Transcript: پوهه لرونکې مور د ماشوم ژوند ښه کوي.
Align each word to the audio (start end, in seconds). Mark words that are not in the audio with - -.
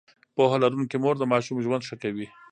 پوهه 0.35 0.57
لرونکې 0.63 0.97
مور 1.03 1.15
د 1.19 1.23
ماشوم 1.31 1.57
ژوند 1.65 1.85
ښه 1.89 1.95
کوي. 2.03 2.27